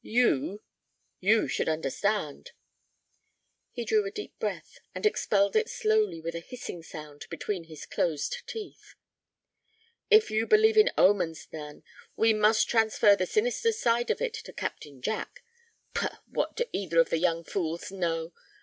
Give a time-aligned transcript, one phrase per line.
[0.03, 2.53] You—you should understand."
[3.71, 7.85] He drew a deep breath, and expelled it slowly with a hissing sound between his
[7.85, 8.95] closed teeth.
[10.09, 11.83] "If you believe in omens, Nan,
[12.15, 15.43] we must transfer the sinister side of it to Captain Jack.
[15.93, 16.17] Pah!
[16.25, 18.33] what do either of the young fools know?